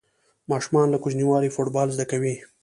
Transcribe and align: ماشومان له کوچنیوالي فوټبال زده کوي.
ماشومان 0.51 0.87
له 0.89 0.97
کوچنیوالي 1.03 1.49
فوټبال 1.55 1.87
زده 1.95 2.05
کوي. 2.11 2.35